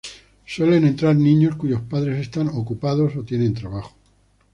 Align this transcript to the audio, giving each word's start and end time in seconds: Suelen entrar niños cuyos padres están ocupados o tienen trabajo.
Suelen 0.47 0.87
entrar 0.87 1.15
niños 1.15 1.55
cuyos 1.57 1.81
padres 1.81 2.17
están 2.19 2.47
ocupados 2.47 3.15
o 3.15 3.23
tienen 3.23 3.53
trabajo. 3.53 3.95